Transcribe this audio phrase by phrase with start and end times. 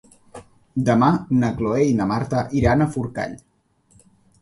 [0.87, 1.09] Demà
[1.43, 3.41] na Cloè i na Marta iran a Forcall.